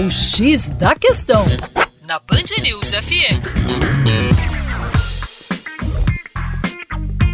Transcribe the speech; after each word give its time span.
O 0.00 0.10
X 0.10 0.70
da 0.70 0.94
Questão, 0.94 1.44
na 2.08 2.18
Band 2.20 2.62
News 2.62 2.90
FM. 2.90 3.36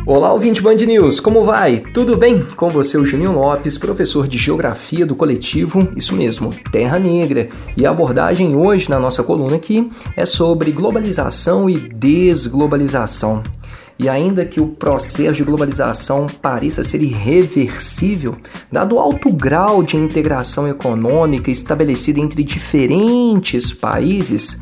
Olá, 0.05 0.33
ouvinte 0.33 0.61
Band 0.61 0.75
News, 0.75 1.21
como 1.21 1.45
vai? 1.45 1.79
Tudo 1.79 2.17
bem? 2.17 2.43
Com 2.57 2.69
você, 2.69 2.99
o 2.99 3.05
Juninho 3.05 3.31
Lopes, 3.31 3.79
professor 3.79 4.27
de 4.27 4.37
Geografia 4.37 5.07
do 5.07 5.15
coletivo, 5.15 5.93
isso 5.95 6.13
mesmo, 6.17 6.51
Terra 6.73 6.99
Negra. 6.99 7.49
E 7.77 7.87
a 7.87 7.91
abordagem 7.91 8.57
hoje 8.57 8.91
na 8.91 8.99
nossa 8.99 9.23
coluna 9.23 9.55
aqui 9.55 9.89
é 10.17 10.27
sobre 10.27 10.73
globalização 10.73 11.71
e 11.71 11.77
desglobalização. 11.79 13.45
E 13.99 14.09
ainda 14.09 14.45
que 14.45 14.61
o 14.61 14.69
processo 14.69 15.33
de 15.33 15.45
globalização 15.45 16.27
pareça 16.43 16.85
ser 16.85 17.03
irreversível, 17.03 18.37
dado 18.71 18.97
o 18.97 18.99
alto 18.99 19.33
grau 19.33 19.83
de 19.83 19.97
integração 19.97 20.69
econômica 20.69 21.51
estabelecida 21.51 22.21
entre 22.21 22.45
diferentes 22.45 23.73
países, 23.73 24.59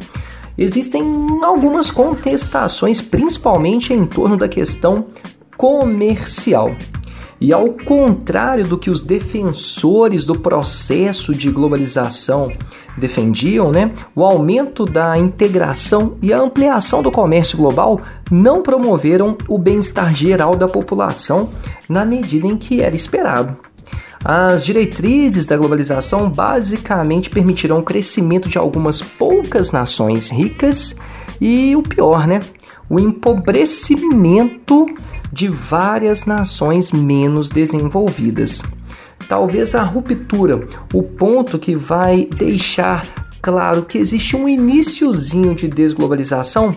existem 0.56 1.02
algumas 1.42 1.90
contestações, 1.90 3.00
principalmente 3.00 3.92
em 3.92 4.06
torno 4.06 4.36
da 4.36 4.46
questão 4.46 5.06
comercial. 5.56 6.70
E 7.44 7.52
ao 7.52 7.68
contrário 7.72 8.66
do 8.66 8.78
que 8.78 8.88
os 8.88 9.02
defensores 9.02 10.24
do 10.24 10.34
processo 10.34 11.34
de 11.34 11.50
globalização 11.50 12.50
defendiam, 12.96 13.70
né, 13.70 13.92
o 14.16 14.24
aumento 14.24 14.86
da 14.86 15.18
integração 15.18 16.16
e 16.22 16.32
a 16.32 16.40
ampliação 16.40 17.02
do 17.02 17.12
comércio 17.12 17.58
global 17.58 18.00
não 18.30 18.62
promoveram 18.62 19.36
o 19.46 19.58
bem-estar 19.58 20.14
geral 20.14 20.56
da 20.56 20.66
população 20.66 21.50
na 21.86 22.02
medida 22.02 22.46
em 22.46 22.56
que 22.56 22.80
era 22.80 22.96
esperado. 22.96 23.54
As 24.24 24.64
diretrizes 24.64 25.44
da 25.44 25.54
globalização 25.54 26.30
basicamente 26.30 27.28
permitirão 27.28 27.80
o 27.80 27.82
crescimento 27.82 28.48
de 28.48 28.56
algumas 28.56 29.02
poucas 29.02 29.70
nações 29.70 30.30
ricas 30.30 30.96
e 31.38 31.76
o 31.76 31.82
pior, 31.82 32.26
né, 32.26 32.40
o 32.88 32.98
empobrecimento 32.98 34.86
de 35.34 35.48
várias 35.48 36.24
nações 36.24 36.92
menos 36.92 37.50
desenvolvidas. 37.50 38.62
Talvez 39.28 39.74
a 39.74 39.82
ruptura, 39.82 40.60
o 40.92 41.02
ponto 41.02 41.58
que 41.58 41.74
vai 41.74 42.24
deixar 42.24 43.04
claro 43.44 43.84
que 43.84 43.98
existe 43.98 44.34
um 44.34 44.48
iníciozinho 44.48 45.54
de 45.54 45.68
desglobalização, 45.68 46.74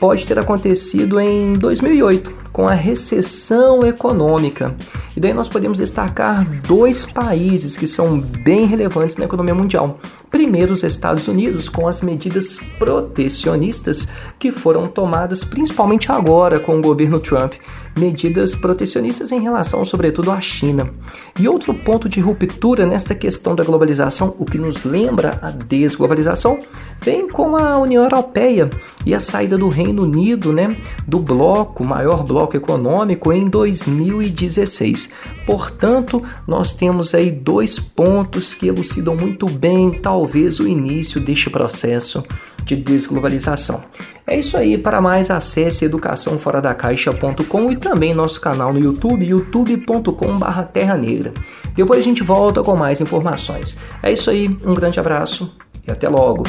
pode 0.00 0.26
ter 0.26 0.38
acontecido 0.38 1.20
em 1.20 1.52
2008, 1.52 2.32
com 2.50 2.66
a 2.66 2.72
recessão 2.72 3.86
econômica. 3.86 4.74
E 5.14 5.20
daí 5.20 5.34
nós 5.34 5.46
podemos 5.46 5.76
destacar 5.76 6.42
dois 6.66 7.04
países 7.04 7.76
que 7.76 7.86
são 7.86 8.18
bem 8.18 8.64
relevantes 8.64 9.18
na 9.18 9.26
economia 9.26 9.54
mundial. 9.54 9.98
Primeiro, 10.30 10.72
os 10.72 10.82
Estados 10.82 11.28
Unidos, 11.28 11.68
com 11.68 11.86
as 11.86 12.00
medidas 12.00 12.58
protecionistas 12.78 14.08
que 14.38 14.50
foram 14.50 14.86
tomadas 14.86 15.44
principalmente 15.44 16.10
agora 16.10 16.58
com 16.58 16.78
o 16.78 16.82
governo 16.82 17.20
Trump, 17.20 17.54
medidas 17.98 18.54
protecionistas 18.54 19.32
em 19.32 19.40
relação, 19.40 19.84
sobretudo, 19.84 20.30
à 20.30 20.40
China. 20.40 20.90
E 21.38 21.48
outro 21.48 21.72
ponto 21.72 22.08
de 22.08 22.20
ruptura 22.20 22.84
nesta 22.84 23.14
questão 23.14 23.54
da 23.54 23.64
globalização, 23.64 24.34
o 24.38 24.44
que 24.44 24.58
nos 24.58 24.84
lembra 24.84 25.38
a 25.40 25.50
desglobalização, 25.50 26.05
vem 27.00 27.28
com 27.28 27.56
a 27.56 27.78
União 27.78 28.02
Europeia 28.02 28.68
e 29.04 29.14
a 29.14 29.20
saída 29.20 29.56
do 29.56 29.68
Reino 29.68 30.02
Unido, 30.02 30.52
né, 30.52 30.76
do 31.06 31.18
bloco, 31.18 31.84
maior 31.84 32.24
bloco 32.24 32.56
econômico, 32.56 33.32
em 33.32 33.48
2016. 33.48 35.10
Portanto, 35.46 36.22
nós 36.46 36.72
temos 36.72 37.14
aí 37.14 37.30
dois 37.30 37.78
pontos 37.78 38.54
que 38.54 38.66
elucidam 38.66 39.16
muito 39.16 39.46
bem, 39.46 39.92
talvez, 39.92 40.58
o 40.58 40.66
início 40.66 41.20
deste 41.20 41.48
processo 41.48 42.24
de 42.64 42.74
desglobalização. 42.74 43.84
É 44.26 44.36
isso 44.36 44.56
aí, 44.56 44.76
para 44.76 45.00
mais 45.00 45.30
acesse 45.30 45.84
educaçãoforadacaixa.com 45.84 47.70
e 47.70 47.76
também 47.76 48.12
nosso 48.12 48.40
canal 48.40 48.72
no 48.72 48.80
YouTube, 48.80 49.24
youtube.com.br 49.24 50.62
Terra 50.72 50.96
Negra. 50.96 51.32
Depois 51.76 52.00
a 52.00 52.02
gente 52.02 52.24
volta 52.24 52.60
com 52.64 52.76
mais 52.76 53.00
informações. 53.00 53.78
É 54.02 54.12
isso 54.12 54.28
aí, 54.28 54.48
um 54.64 54.74
grande 54.74 54.98
abraço 54.98 55.54
e 55.86 55.92
até 55.92 56.08
logo! 56.08 56.44